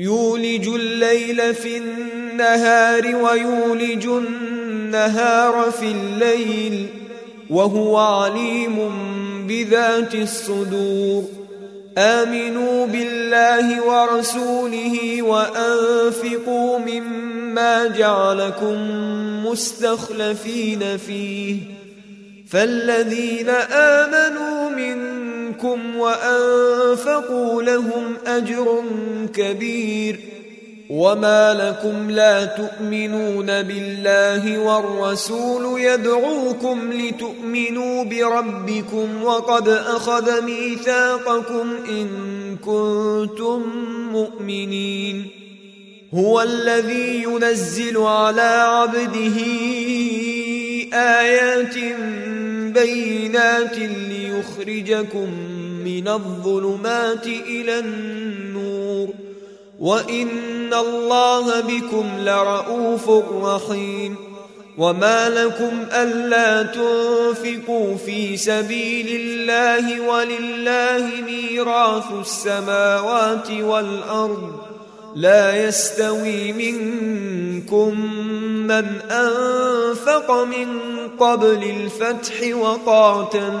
يولج 0.00 0.68
الليل 0.68 1.54
في 1.54 1.76
النهار 1.76 3.16
ويولج 3.16 4.06
النهار 4.06 5.70
في 5.70 5.86
الليل 5.86 6.86
وهو 7.50 7.96
عليم 7.96 8.92
بذات 9.48 10.14
الصدور. 10.14 11.24
آمنوا 11.98 12.86
بالله 12.86 13.82
ورسوله 13.86 15.22
وأنفقوا 15.22 16.78
مما 16.78 17.86
جعلكم 17.86 18.76
مستخلفين 19.46 20.96
فيه. 21.06 21.56
فالذين 22.50 23.48
آمنوا 23.72 24.70
منكم 24.70 25.09
وانفقوا 25.64 27.62
لهم 27.62 28.16
اجر 28.26 28.82
كبير 29.34 30.20
وما 30.90 31.54
لكم 31.54 32.10
لا 32.10 32.44
تؤمنون 32.44 33.46
بالله 33.46 34.58
والرسول 34.58 35.80
يدعوكم 35.80 36.92
لتؤمنوا 36.92 38.04
بربكم 38.04 39.22
وقد 39.22 39.68
اخذ 39.68 40.42
ميثاقكم 40.42 41.70
ان 41.88 42.08
كنتم 42.56 43.62
مؤمنين 44.12 45.26
هو 46.14 46.42
الذي 46.42 47.22
ينزل 47.22 47.96
على 47.96 48.64
عبده 48.66 49.36
ايات 50.92 51.74
بينات 52.74 53.78
ليخرجكم 53.78 55.28
من 55.84 56.08
الظلمات 56.08 57.26
إلى 57.26 57.78
النور. 57.78 59.08
وإن 59.80 60.74
الله 60.74 61.60
بكم 61.60 62.06
لرءوف 62.18 63.10
رحيم. 63.42 64.16
وما 64.78 65.28
لكم 65.28 65.86
ألا 65.92 66.62
تنفقوا 66.62 67.96
في 67.96 68.36
سبيل 68.36 69.20
الله 69.20 70.00
ولله 70.00 71.10
ميراث 71.26 72.04
السماوات 72.20 73.50
والأرض. 73.50 74.52
لا 75.16 75.66
يستوي 75.66 76.52
منكم 76.52 78.14
من 78.66 78.86
أنفق 79.10 80.30
من 80.30 80.68
قبل 81.18 81.62
الفتح 81.62 82.56
وقاتل. 82.56 83.60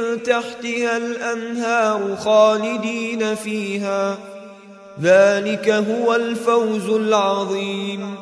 تحتها 0.15 0.97
الأنهار 0.97 2.15
خالدين 2.15 3.35
فيها. 3.35 4.17
ذلك 5.01 5.69
هو 5.69 6.15
الفوز 6.15 6.89
العظيم. 6.89 8.15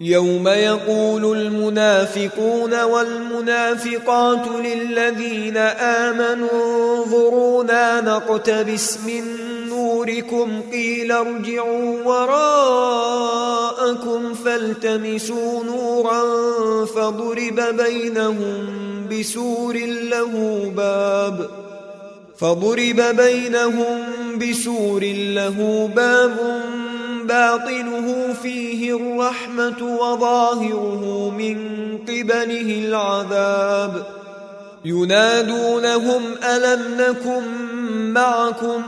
يوم 0.00 0.48
يقول 0.48 1.36
المنافقون 1.38 2.82
والمنافقات 2.82 4.48
للذين 4.64 5.56
آمنوا 5.56 6.96
انظرونا 6.96 8.00
نقتبس 8.00 8.98
من 9.06 9.22
نوركم 9.68 10.60
قيل 10.72 11.12
ارجعوا 11.12 12.02
وراءكم 12.04 13.17
فالتمسوا 14.48 15.64
نورا 15.64 16.22
فضرب 16.84 17.60
بينهم 17.76 18.66
بسور 19.10 19.76
له 19.86 20.32
باب 20.76 21.50
فضرب 22.38 23.16
بينهم 23.16 23.98
بسور 24.38 25.04
له 25.04 25.90
باب 25.96 26.36
باطنه 27.24 28.34
فيه 28.42 28.96
الرحمة 28.96 29.96
وظاهره 30.00 31.32
من 31.38 31.58
قبله 31.98 32.84
العذاب 32.88 34.06
ينادونهم 34.84 36.22
ألم 36.44 36.82
نكن 37.00 37.42
معكم؟ 38.12 38.82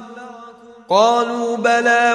قالوا 0.89 1.57
بلى 1.57 2.13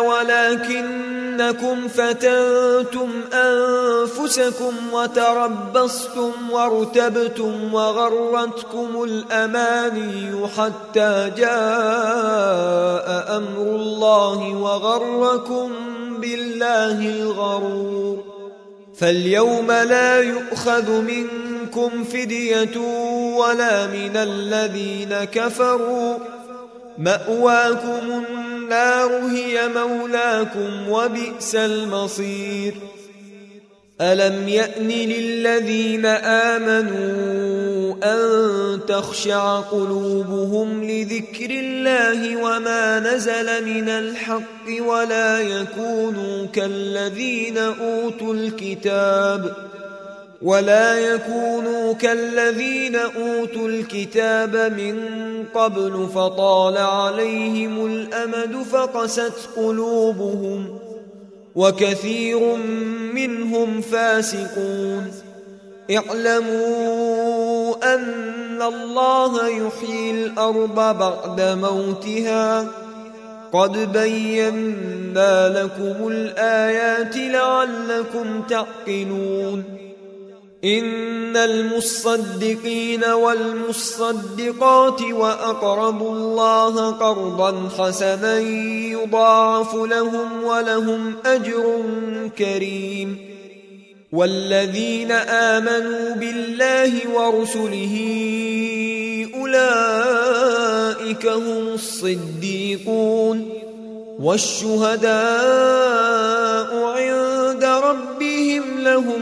ولكنكم 1.35 1.88
فتنتم 1.88 3.09
أنفسكم 3.34 4.73
وتربصتم 4.94 6.31
وارتبتم 6.51 7.74
وغرتكم 7.74 9.04
الأماني 9.04 10.48
حتى 10.48 11.31
جاء 11.38 13.07
أمر 13.38 13.75
الله 13.75 14.48
وغركم 14.48 15.71
بالله 16.19 17.09
الغرور. 17.09 18.24
فاليوم 19.00 19.71
لا 19.71 20.21
يؤخذ 20.21 20.92
منكم 20.92 22.04
فدية 22.04 22.77
ولا 23.38 23.88
من 23.88 24.18
الذين 24.18 25.24
كفروا. 25.24 26.18
مأواكم 26.98 28.01
النار 28.09 28.55
هي 28.73 29.67
مولاكم 29.67 30.89
وبئس 30.89 31.56
المصير. 31.56 32.73
ألم 34.01 34.47
يأن 34.47 34.88
للذين 34.88 36.06
آمنوا 36.06 37.95
أن 38.03 38.79
تخشع 38.88 39.59
قلوبهم 39.59 40.83
لذكر 40.83 41.50
الله 41.50 42.38
وما 42.44 43.00
نزل 43.00 43.65
من 43.65 43.89
الحق 43.89 44.85
ولا 44.88 45.41
يكونوا 45.41 46.45
كالذين 46.45 47.57
أوتوا 47.57 48.33
الكتاب 48.33 49.56
ولا 50.41 50.99
يكونوا 50.99 51.93
كالذين 51.93 52.95
أوتوا 52.95 53.67
الكتاب 53.67 54.55
من 54.55 54.95
قبل 55.53 56.07
فطال 56.15 56.77
عليهم 56.77 57.85
الأمد 57.85 58.63
فقست 58.71 59.33
قلوبهم 59.55 60.79
وكثير 61.55 62.55
منهم 63.13 63.81
فاسقون. 63.81 65.11
اعلموا 65.91 67.95
أن 67.95 68.61
الله 68.61 69.47
يحيي 69.47 70.11
الأرض 70.11 70.75
بعد 70.75 71.41
موتها. 71.41 72.67
قد 73.53 73.93
بينا 73.93 75.49
لكم 75.49 76.07
الآيات 76.07 77.17
لعلكم 77.17 78.41
تعقلون. 78.49 79.84
إن 80.63 81.38
المصدقين 81.38 83.04
والمصدقات 83.04 85.02
وأقرضوا 85.02 86.12
الله 86.12 86.92
قرضا 86.92 87.69
حسنا 87.78 88.40
يضاعف 88.90 89.75
لهم 89.75 90.44
ولهم 90.44 91.13
أجر 91.25 91.81
كريم. 92.38 93.36
والذين 94.12 95.12
آمنوا 95.12 96.16
بالله 96.16 96.92
ورسله 97.13 97.96
أولئك 99.36 101.25
هم 101.25 101.68
الصديقون. 101.68 103.66
والشهداء 104.19 105.16
عند 106.84 107.63
ربهم 107.63 108.63
لهم 108.80 109.22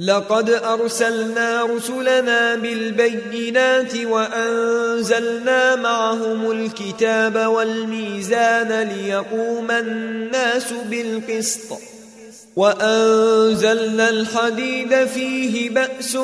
لقد 0.00 0.50
أرسلنا 0.50 1.62
رسلنا 1.64 2.54
بالبينات 2.54 3.96
وأنزلنا 3.96 5.76
معهم 5.76 6.50
الكتاب 6.50 7.46
والميزان 7.46 8.88
ليقوم 8.88 9.70
الناس 9.70 10.72
بالقسط. 10.90 11.78
وأنزلنا 12.56 14.08
الحديد 14.10 15.04
فيه 15.04 15.70
بأس 15.70 16.18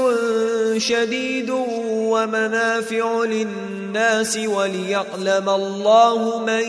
شديد 0.76 1.50
ومنافع 1.86 3.24
للناس 3.24 4.38
وليعلم 4.46 5.48
الله 5.48 6.38
من 6.38 6.64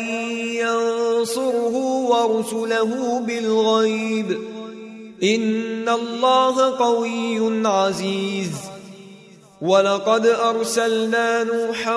ينصره 0.55 1.75
ورسله 2.11 3.19
بالغيب. 3.27 4.56
إن 5.23 5.89
الله 5.89 6.77
قوي 6.77 7.67
عزيز. 7.67 8.51
ولقد 9.61 10.25
أرسلنا 10.25 11.43
نوحا 11.43 11.95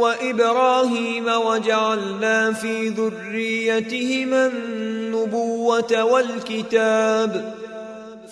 وإبراهيم 0.00 1.28
وجعلنا 1.28 2.52
في 2.52 2.88
ذريتهما 2.88 4.46
النبوة 4.46 6.04
والكتاب. 6.04 7.54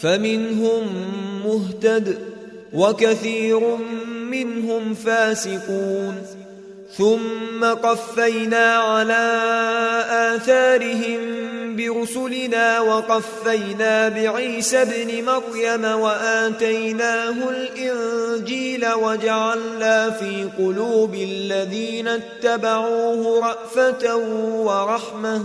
فمنهم 0.01 0.83
مهتد 1.45 2.19
وكثير 2.75 3.77
منهم 4.31 4.95
فاسقون. 4.95 6.23
ثم 6.97 7.65
قفينا 7.65 8.75
على 8.75 9.41
آثارهم 10.35 11.21
برسلنا 11.89 12.81
وقفينا 12.81 14.09
بعيسى 14.09 14.83
ابن 14.83 15.25
مريم 15.25 15.85
وآتيناه 15.85 17.35
الإنجيل 17.51 18.93
وجعلنا 18.93 20.11
في 20.11 20.49
قلوب 20.59 21.15
الذين 21.15 22.09
اتبعوه 22.09 23.47
رأفة 23.47 24.17
ورحمة 24.65 25.45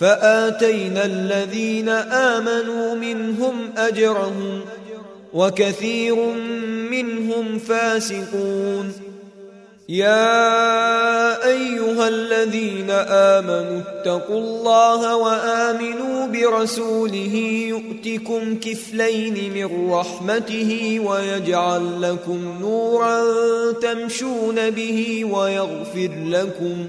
فآتينا 0.00 1.04
الذين 1.04 1.88
آمنوا 1.88 2.94
منهم 2.94 3.54
أجرهم 3.76 4.60
وكثير 5.34 6.16
منهم 6.90 7.58
فاسقون. 7.58 8.92
يا 9.88 11.46
أيها 11.48 12.08
الذين 12.08 12.90
آمنوا 12.90 13.80
اتقوا 13.80 14.38
الله 14.38 15.16
وآمنوا 15.16 16.26
برسوله 16.26 17.34
يؤتكم 17.68 18.60
كفلين 18.60 19.52
من 19.54 19.90
رحمته 19.90 21.00
ويجعل 21.00 22.02
لكم 22.02 22.58
نورا 22.60 23.22
تمشون 23.72 24.70
به 24.70 25.24
ويغفر 25.24 26.10
لكم 26.26 26.88